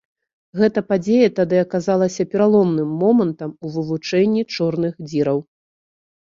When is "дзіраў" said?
5.09-5.37